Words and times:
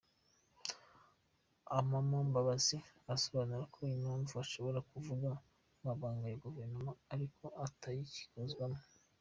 Amama 1.77 2.17
Mbabazi 2.27 2.77
asobanura 3.15 3.63
ko 3.73 3.79
impamvu 3.95 4.33
ashobora 4.43 4.79
kuvuga 4.91 5.29
amabanga 5.79 6.23
ya 6.27 6.37
guverinoma 6.43 6.91
ari 7.11 7.23
uko 7.29 7.45
atakiyibarizwamo. 7.65 8.79